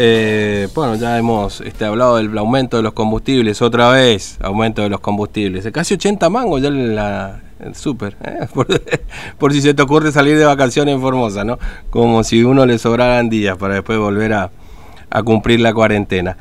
[0.00, 4.88] Eh, bueno, ya hemos este, hablado del aumento de los combustibles, otra vez, aumento de
[4.88, 5.68] los combustibles.
[5.72, 7.40] Casi 80 mangos ya en la,
[7.74, 8.46] súper, ¿eh?
[9.38, 11.58] por, si se te ocurre salir de vacaciones en Formosa, ¿no?
[11.90, 14.52] Como si uno le sobraran días para después volver a,
[15.10, 16.36] a cumplir la cuarentena.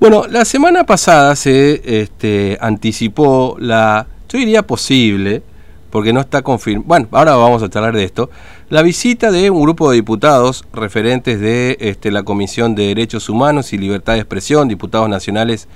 [0.00, 5.44] Bueno, la semana pasada se este, anticipó la, yo diría posible,
[5.90, 8.30] porque no está confirmado, bueno, ahora vamos a charlar de esto,
[8.68, 13.72] la visita de un grupo de diputados referentes de este, la Comisión de Derechos Humanos
[13.72, 15.68] y Libertad de Expresión, diputados nacionales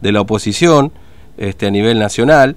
[0.00, 0.92] de la oposición
[1.38, 2.56] este, a nivel nacional,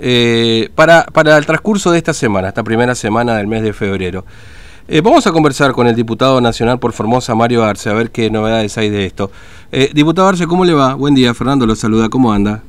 [0.00, 4.24] eh, para, para el transcurso de esta semana, esta primera semana del mes de febrero.
[4.88, 8.30] Eh, vamos a conversar con el diputado nacional por Formosa, Mario Arce, a ver qué
[8.30, 9.30] novedades hay de esto.
[9.70, 10.94] Eh, diputado Arce, ¿cómo le va?
[10.94, 12.62] Buen día, Fernando lo saluda, ¿cómo anda?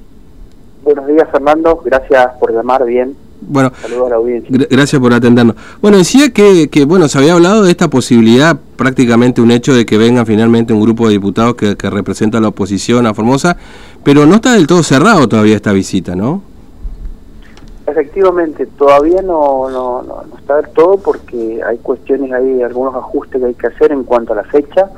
[0.84, 3.16] Buenos días, Fernando, gracias por llamar, bien.
[3.48, 4.68] Bueno, Saludos a la audiencia.
[4.70, 5.56] gracias por atendernos.
[5.82, 9.86] Bueno, decía que, que, bueno, se había hablado de esta posibilidad, prácticamente un hecho de
[9.86, 13.58] que venga finalmente un grupo de diputados que, que representa a la oposición a Formosa,
[14.04, 16.54] pero no está del todo cerrado todavía esta visita, ¿no?
[17.86, 23.48] Efectivamente, todavía no, no, no, está del todo porque hay cuestiones, hay algunos ajustes que
[23.48, 24.89] hay que hacer en cuanto a la fecha,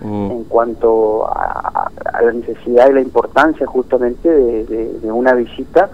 [0.00, 0.30] mm.
[0.30, 1.90] en cuanto a,
[2.22, 5.90] la necesidad y la importancia justamente de, una visita.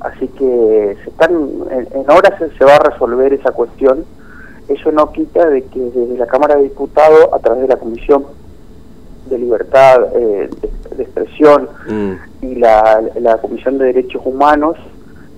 [0.00, 1.32] Así que se están
[1.70, 4.04] en, horas se, va a resolver esa cuestión.
[4.68, 8.24] Eso no quita de que desde la Cámara de Diputados, a través de la Comisión
[9.28, 10.50] de Libertad eh,
[10.96, 12.44] de, Expresión mm.
[12.44, 14.76] y la, la Comisión de Derechos Humanos,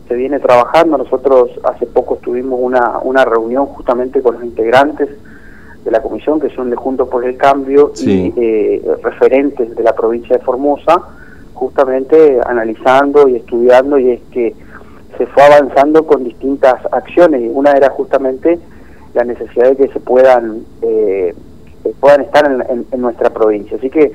[0.09, 0.99] se viene trabajando.
[0.99, 5.09] Nosotros hace poco tuvimos una, una reunión justamente con los integrantes
[5.85, 9.95] de la comisión, que son de Juntos por el Cambio y eh, referentes de la
[9.95, 11.01] provincia de Formosa,
[11.55, 14.55] justamente analizando y estudiando, y es que
[15.19, 17.51] se fue avanzando con distintas acciones.
[17.53, 18.59] Una era justamente
[19.15, 21.35] la necesidad de que se puedan, eh,
[22.01, 23.77] puedan estar en, nuestra provincia.
[23.77, 24.13] Así que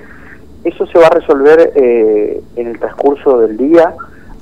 [0.63, 3.93] eso se va a resolver eh, en el transcurso del día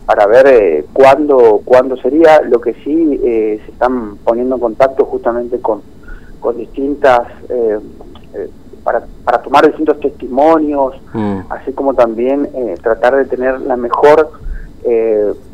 [0.05, 2.41] para ver eh, cuándo, cuándo sería.
[2.41, 5.81] Lo que sí eh, se están poniendo en contacto justamente con,
[6.39, 7.79] con distintas, eh,
[8.33, 8.49] eh,
[8.83, 11.39] para, para tomar distintos testimonios, mm.
[11.49, 12.49] así como también
[12.81, 14.31] tratar de tener la mejor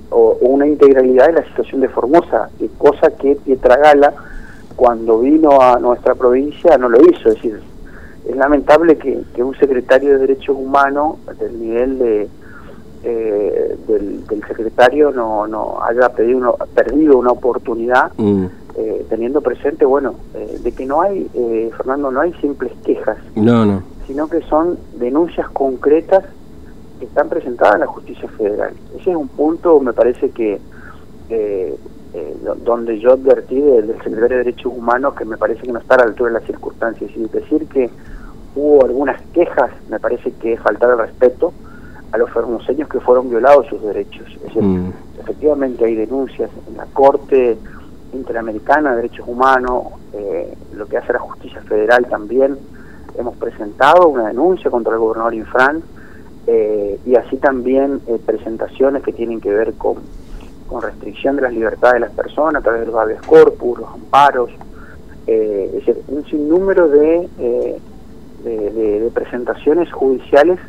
[0.10, 4.14] o, una integralidad de la situación de Formosa, cosa que Pietra Gala
[4.76, 7.30] cuando vino a nuestra provincia no lo hizo.
[7.30, 7.62] Es decir,
[8.28, 12.30] es lamentable que, que un secretario de Derechos Humanos del nivel de
[13.02, 18.46] eh, del, secretario no, no haya pedido perdido una oportunidad mm.
[18.82, 23.18] Eh, teniendo presente, bueno, eh, de que no hay, eh, Fernando, no hay simples quejas,
[23.36, 23.84] no, no.
[24.08, 26.24] sino que son denuncias concretas
[26.98, 28.72] que están presentadas en la justicia federal.
[28.98, 30.62] Ese es un punto, me parece que
[32.64, 35.98] donde yo advertí del, secretario de Derechos Humanos que me parece que no está a
[35.98, 37.12] la altura de las circunstancias.
[37.16, 37.90] Y decir que
[38.56, 41.52] hubo algunas quejas, me parece que es faltar el respeto
[42.14, 44.26] a los formoseños que fueron violados sus derechos.
[44.56, 44.90] Mm.
[45.20, 47.58] efectivamente hay denuncias en la Corte
[48.14, 49.84] Interamericana de Derechos Humanos,
[50.14, 52.58] eh, lo que hace la Justicia Federal también.
[53.18, 55.82] Hemos presentado una denuncia contra el gobernador Infran
[56.48, 59.96] eh, y así también eh, presentaciones que tienen que ver con,
[60.68, 63.90] con restricción de las libertades de las personas a través de los habeas corpus, los
[63.90, 64.52] amparos,
[65.28, 67.30] es decir, un sinnúmero de,
[68.44, 70.60] de presentaciones judiciales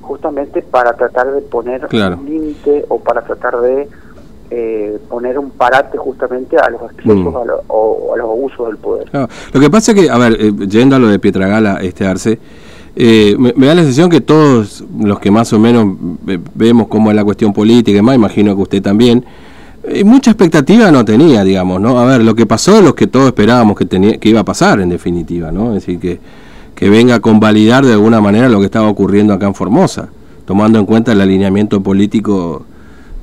[0.00, 3.88] justamente para tratar de poner un límite o para tratar de
[4.50, 7.34] eh, poner un parate justamente a los excesos mm.
[7.68, 9.08] o a los abusos del poder.
[9.52, 12.38] Lo que pasa es que, a ver, eh, yendo a lo de Pietragala, este Arce,
[12.94, 15.96] eh, me, da la sensación que todos los que más o menos
[16.54, 19.24] vemos cómo es la cuestión política y demás, imagino que usted también,
[20.04, 22.00] mucha expectativa no tenía, digamos, ¿no?
[22.00, 24.44] A ver, lo que pasó es lo que todos esperábamos que, tenía, que iba a
[24.44, 25.68] pasar, en definitiva, ¿no?
[25.68, 26.18] Es decir, que
[26.76, 30.10] que venga a convalidar de alguna manera lo que estaba ocurriendo acá en Formosa,
[30.44, 32.66] tomando en cuenta el alineamiento político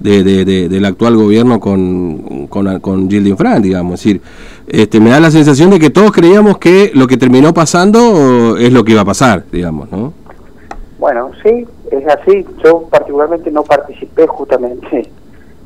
[0.03, 3.93] de, del actual gobierno con, con, con Gilding Frank, digamos.
[3.93, 4.21] Es decir,
[4.67, 8.71] este, me da la sensación de que todos creíamos que lo que terminó pasando es
[8.71, 10.13] lo que iba a pasar, digamos, ¿no?
[10.99, 12.45] Bueno, sí, es así.
[12.63, 15.09] Yo particularmente no participé justamente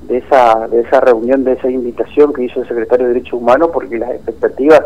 [0.08, 3.70] de esa, de esa reunión, de esa invitación que hizo el secretario de Derechos Humanos,
[3.74, 4.82] porque las expectativas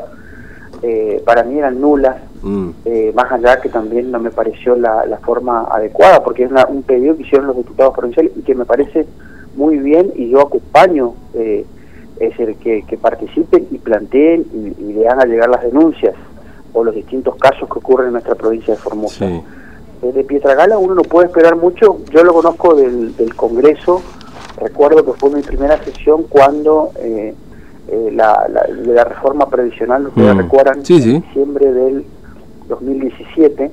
[0.83, 2.69] eh, para mí eran nulas, mm.
[2.85, 7.15] eh, más allá que también no me pareció la, forma adecuada, porque es un pedido
[7.15, 9.05] que hicieron los diputados provinciales y que me parece
[9.55, 11.65] muy bien y yo acompaño, eh,
[12.19, 16.13] es el que, participen y planteen y, le hagan llegar las denuncias
[16.73, 19.25] o los distintos casos que ocurren en nuestra provincia de Formosa.
[19.25, 24.01] de Pietragala uno no puede esperar mucho, yo lo conozco del, del Congreso,
[24.59, 26.91] recuerdo que fue mi primera sesión cuando...
[26.99, 27.33] Eh,
[27.87, 28.47] eh, la,
[28.85, 30.37] la reforma previsional, ustedes mm.
[30.37, 32.05] recuerdan, en diciembre del
[32.69, 33.71] 2017,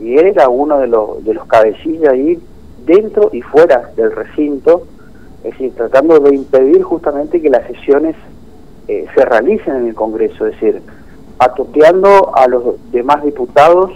[0.00, 2.40] y él era uno de los, de los cabecillas ahí
[2.84, 4.86] dentro y fuera del recinto,
[5.44, 8.16] es decir, tratando de impedir justamente que las sesiones
[8.86, 10.82] se realicen en el Congreso, es decir,
[11.38, 12.62] atoteando a los
[12.92, 13.90] demás diputados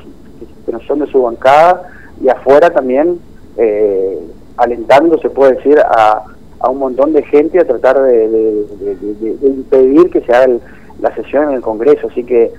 [0.64, 1.90] que no son de su bancada
[2.20, 3.20] y afuera también
[3.56, 4.18] eh,
[4.56, 6.24] alentando, se puede decir, a,
[6.60, 8.66] a, un montón de gente a tratar de,
[9.42, 10.54] impedir que se haga
[11.00, 12.08] la sesión en el Congreso.
[12.08, 12.52] Así que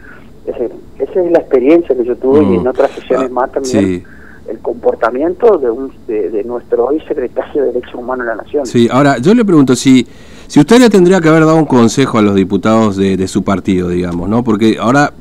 [0.45, 2.67] esa es la experiencia que yo tuve y en mm.
[2.67, 4.05] otras sesiones ah, más también.
[4.49, 8.65] El comportamiento de, un, de, nuestro hoy secretario de Derechos Humanos de la Nación.
[8.65, 10.07] Sí, ahora yo le pregunto si
[10.47, 13.43] si usted le tendría que haber dado un consejo a los diputados de, de su
[13.43, 14.43] partido, digamos, ¿no?
[14.43, 15.11] Porque ahora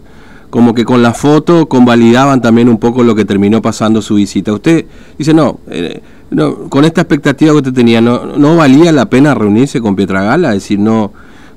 [0.51, 4.53] como que con la foto convalidaban también un poco lo que terminó pasando su visita.
[4.53, 4.87] Usted
[5.19, 6.01] dice, no, eh,
[6.31, 10.55] no con esta expectativa que usted tenía, no, ¿no valía la pena reunirse con Pietragala?
[10.55, 11.13] Es decir, no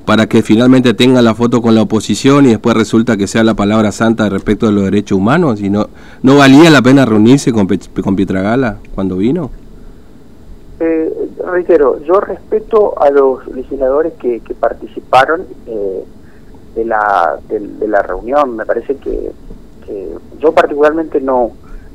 [0.10, 3.54] para que finalmente tenga la foto con la oposición y después resulta que sea la
[3.54, 5.62] palabra santa respecto de los derechos humanos.
[5.62, 5.88] Y no,
[6.24, 9.52] ¿No valía la pena reunirse con, con Pietragala cuando vino?
[10.80, 11.14] Eh,
[11.46, 15.44] reitero, yo respeto a los legisladores que, que participaron.
[15.68, 16.04] Eh,
[16.76, 18.56] de la, de, la reunión.
[18.56, 19.32] Me parece que,
[20.40, 21.52] yo particularmente no,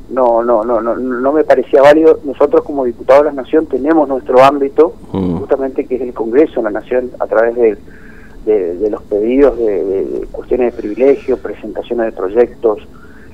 [0.09, 2.19] no, no, no, no, no me parecía válido.
[2.23, 5.37] Nosotros como diputados de la Nación tenemos nuestro ámbito, mm.
[5.37, 7.55] justamente que es el Congreso de la Nación, a través
[8.45, 12.79] de, de, los pedidos de, cuestiones de privilegio, presentaciones de proyectos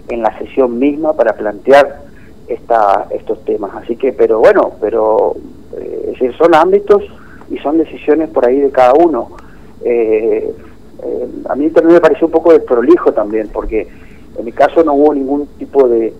[0.10, 2.02] en la sesión misma para plantear
[2.48, 3.72] esta, estos temas.
[3.75, 5.36] Así que, pero bueno, pero
[5.78, 7.04] eh, son ámbitos
[7.50, 9.31] y son decisiones por ahí de cada uno.
[9.84, 10.54] Eh,
[11.04, 13.88] eh, a mí también me pareció un poco desprolijo también, porque
[14.38, 16.14] en mi caso no hubo ningún tipo de,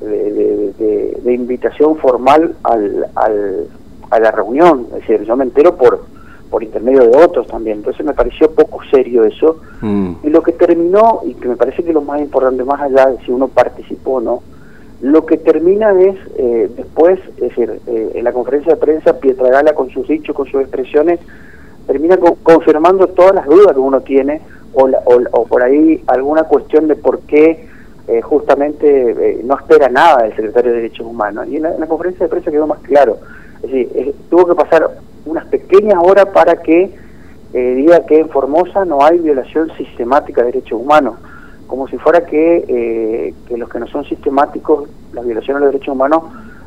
[0.00, 3.66] de, invitación formal al, al,
[4.10, 6.04] a la reunión, es decir, yo me entero por,
[6.52, 10.12] por intermedio de otros también, entonces me pareció poco serio eso, mm.
[10.22, 13.18] y lo que terminó, y que me parece que lo más importante, más allá de
[13.24, 14.42] si uno participó o no,
[15.00, 19.74] lo que termina es, eh, después, es decir, eh, en la conferencia de prensa, Pietragala
[19.74, 21.18] con sus dichos, con sus expresiones,
[21.86, 24.42] termina confirmando todas las dudas que uno tiene
[24.74, 24.88] o,
[25.32, 27.66] o, por ahí alguna cuestión de por qué
[28.08, 31.46] eh, justamente eh, no espera nada del secretario de Derechos Humanos.
[31.48, 33.18] Y en la, conferencia de prensa quedó más claro.
[33.62, 34.88] Es decir, tuvo que pasar
[35.24, 36.94] unas pequeñas horas para que
[37.52, 41.16] eh, diga que en Formosa no hay violación sistemática de derechos humanos,
[41.66, 46.22] como si fuera que, que los que no son sistemáticos, las violaciones de derechos humanos,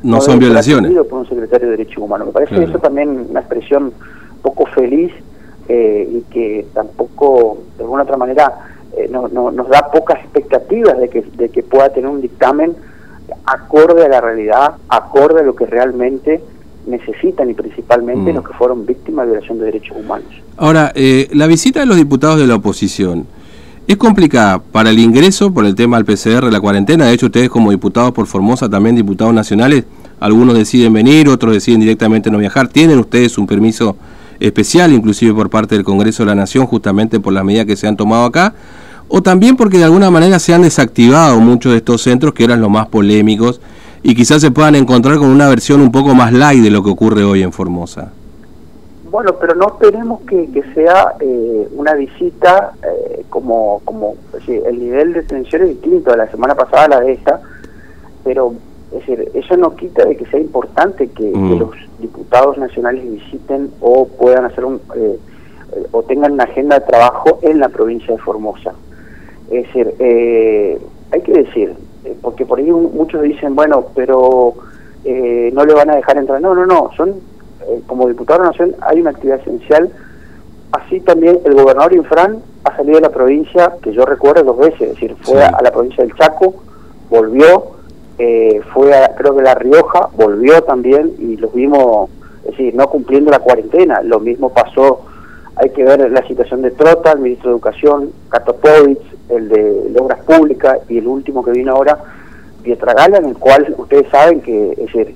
[0.05, 0.91] no, son violaciones.
[1.09, 2.27] por un secretario de Derechos Humanos.
[2.27, 3.91] Me parece eso también una expresión
[4.43, 5.11] poco feliz
[5.67, 8.53] eh, y que tampoco, de alguna otra manera,
[8.95, 12.75] eh, no, nos da pocas expectativas de que, de que pueda tener un dictamen
[13.45, 16.39] acorde a la realidad, acorde a lo que realmente
[16.87, 18.35] necesitan y principalmente mm.
[18.35, 20.27] los que fueron víctimas de violación de derechos humanos.
[20.57, 23.25] Ahora, eh, la visita de los diputados de la oposición
[23.87, 27.05] es complicada para el ingreso por el tema del PCR, la cuarentena.
[27.05, 29.85] De hecho, ustedes como diputados por Formosa, también diputados nacionales,
[30.19, 32.67] algunos deciden venir, otros deciden directamente no viajar.
[32.67, 33.95] ¿Tienen ustedes un permiso
[34.39, 37.87] especial, inclusive por parte del Congreso de la Nación, justamente por las medidas que se
[37.87, 38.53] han tomado acá,
[39.07, 42.61] o también porque de alguna manera se han desactivado muchos de estos centros que eran
[42.61, 43.61] los más polémicos
[44.07, 46.91] y quizás se puedan encontrar con una versión un poco más light de lo que
[46.91, 48.11] ocurre hoy en Formosa.
[49.09, 54.13] Bueno, pero no esperemos que, sea eh, una visita eh, como, como
[54.47, 57.41] el nivel de tensión es distinto de la semana pasada a la de esta,
[58.23, 58.53] pero
[58.91, 61.57] es decir, eso no quita de que sea importante que, mm.
[61.57, 65.17] los diputados nacionales visiten o puedan hacer un eh,
[65.89, 68.75] o tengan una agenda de trabajo en la provincia de Formosa.
[69.49, 70.79] Es decir, eh,
[71.11, 71.73] hay que decir,
[72.05, 74.53] eh, porque por ahí muchos dicen, bueno, pero
[75.05, 76.41] no le van a dejar entrar.
[76.41, 77.13] No, no, no, son
[77.87, 79.91] como diputado de la Nación hay una actividad esencial.
[80.71, 84.81] Así también el gobernador Infran ha salido de la provincia, que yo recuerdo dos veces,
[84.81, 86.55] es decir, fue a la provincia del Chaco,
[87.09, 87.75] volvió,
[88.17, 92.09] eh, fue a, creo que La Rioja, volvió también y los vimos,
[92.43, 94.01] es decir, no cumpliendo la cuarentena.
[94.01, 95.01] Lo mismo pasó,
[95.55, 100.23] hay que ver la situación de Trota, el ministro de Educación, Katopovich, el de, Obras
[100.23, 101.97] Públicas y el último que vino ahora,
[102.63, 105.15] Pietragala, en el cual ustedes saben que, es decir,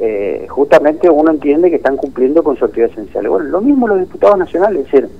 [0.00, 3.28] eh, justamente uno entiende que están cumpliendo con su actividad esencial.
[3.28, 5.10] Bueno, lo mismo los diputados nacionales, es decir,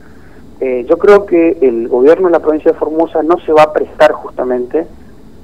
[0.60, 3.72] eh, yo creo que el gobierno de la provincia de Formosa no se va a
[3.72, 4.86] prestar justamente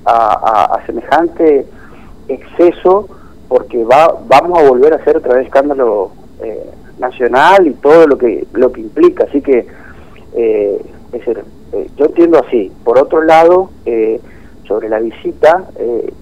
[0.07, 1.67] a, semejante
[2.29, 3.09] exceso
[3.49, 6.11] porque va vamos a volver a hacer otra vez escándalo
[6.99, 9.67] nacional y todo lo que lo que implica así que
[10.35, 13.71] eh, es decir, eh, yo entiendo así por otro lado
[14.67, 15.65] sobre la visita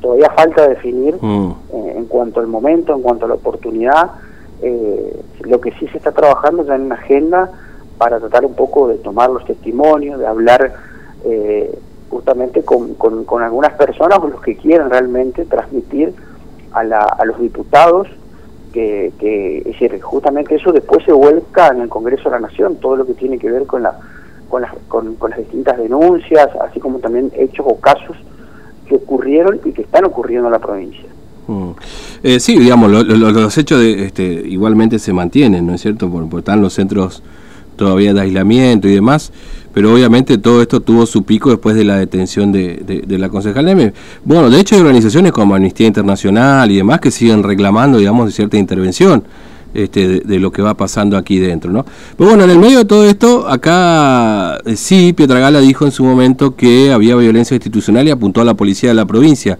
[0.01, 1.55] todavía falta definir mm.
[1.97, 4.11] en cuanto al momento en cuanto a la oportunidad
[5.41, 7.51] lo que sí se está trabajando ya en una agenda
[7.99, 10.73] para tratar un poco de tomar los testimonios de hablar
[12.13, 16.13] justamente con, con, algunas personas o los que quieren realmente transmitir
[16.73, 18.07] a, la, a los diputados
[18.73, 22.77] que, que, es decir, justamente eso después se vuelca en el Congreso de la Nación,
[22.77, 23.95] todo lo que tiene que ver con, la,
[24.49, 28.17] con, las, con, las distintas denuncias, así como también hechos o casos
[28.87, 31.05] que ocurrieron y que están ocurriendo en la provincia.
[31.47, 31.71] Mm.
[32.23, 36.11] Eh, sí, digamos, los hechos de, este, igualmente se mantienen, ¿no es cierto?
[36.11, 37.23] Porque están los centros
[37.77, 39.33] todavía de aislamiento y demás,
[39.73, 43.65] pero obviamente todo esto tuvo su pico después de la detención de, de, la concejal
[43.65, 43.93] Neme.
[44.25, 48.33] Bueno, de hecho hay organizaciones como Amnistía Internacional y demás que siguen reclamando, digamos, de
[48.33, 49.25] cierta intervención
[49.75, 51.87] este, de, lo que va pasando aquí dentro, ¿no?
[52.17, 56.05] Pero bueno, en el medio de todo esto, acá eh, sí, Pietragala dijo en su
[56.05, 59.59] momento que había violencia institucional y apuntó a la policía de la provincia.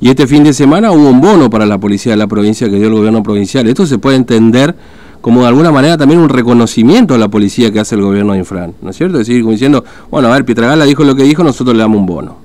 [0.00, 2.76] Y este fin de semana hubo un bono para la policía de la provincia que
[2.76, 3.66] dio el gobierno provincial.
[3.68, 4.74] Esto se puede entender
[5.20, 8.38] como de alguna manera también un reconocimiento a la policía que hace el gobierno de
[8.38, 9.20] Infran, ¿no es cierto?
[9.20, 11.98] Es decir, como diciendo, bueno, a ver, Pietragala dijo lo que dijo, nosotros le damos
[11.98, 12.36] un bono.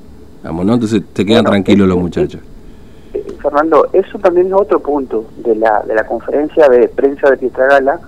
[0.44, 0.74] Vamos, ¿no?
[0.74, 2.42] Entonces te quedan tranquilos los muchachos.
[3.42, 8.00] Fernando, eso también es otro punto de la, de la conferencia de prensa de Pietragala,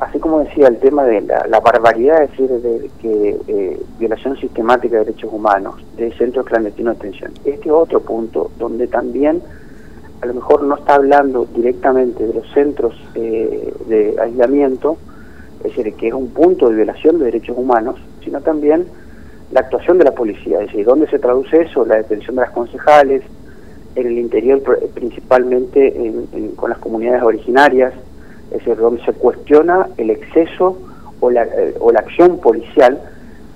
[0.00, 4.98] así como decía el tema de la, barbaridad, es decir, de que eh, violación sistemática
[4.98, 7.32] de derechos humanos, de centros clandestinos de detención.
[7.44, 9.42] Este otro punto donde también
[10.20, 14.96] a lo mejor no está hablando directamente de los centros eh, de aislamiento,
[15.64, 18.86] es decir, que es un punto de violación de derechos humanos, sino también
[19.52, 21.84] la actuación de la policía, es decir, ¿dónde se traduce eso?
[21.84, 23.22] La detención de las concejales,
[23.94, 24.62] en el interior
[24.94, 26.12] principalmente
[26.56, 27.92] con las comunidades originarias,
[28.50, 30.78] es decir, donde se cuestiona el exceso
[31.20, 33.00] o la, eh, o la acción policial,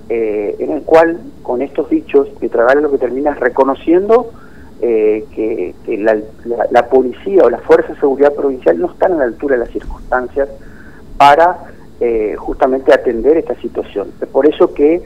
[0.09, 4.31] eh, en el cual con estos dichos Pietragala lo que termina es reconociendo
[4.85, 9.55] eh, que, la, policía o la fuerza de seguridad provincial no están a la altura
[9.55, 10.49] de las circunstancias
[11.17, 11.57] para
[12.01, 14.09] eh, justamente atender esta situación.
[14.19, 15.01] Es por eso que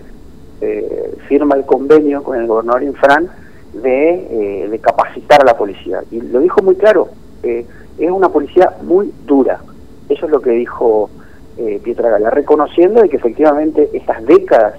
[0.62, 3.30] eh, firma el convenio con el gobernador Infran
[3.74, 6.02] de, de, capacitar a la policía.
[6.10, 7.10] Y lo dijo muy claro,
[7.44, 7.68] es
[8.00, 9.60] una policía muy dura.
[10.10, 11.12] Eso es lo que dijo
[11.84, 14.74] Pietra Gala, reconociendo de que efectivamente estas décadas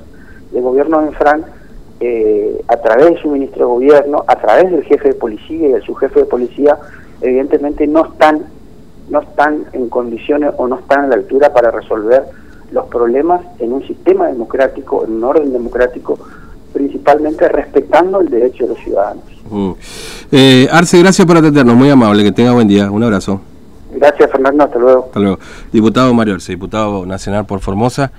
[0.51, 1.45] de gobierno de Infran
[2.01, 5.73] eh, a través de su ministro de gobierno, a través del jefe de policía y
[5.73, 6.79] de su jefe de policía,
[7.21, 8.45] evidentemente no están,
[9.11, 12.25] no están en condiciones o no están a la altura para resolver
[12.71, 16.19] los problemas en un sistema democrático, en un orden democrático,
[16.73, 19.25] principalmente respetando el derecho de los ciudadanos.
[19.51, 19.73] Mm.
[20.31, 23.41] Eh, Arce, gracias por atendernos, muy amable, que tenga buen día, un abrazo.
[23.93, 25.05] Gracias Fernando, hasta luego.
[25.07, 25.39] Hasta luego.
[25.73, 28.13] Diputado Mario Arce, diputado nacional por Formosa.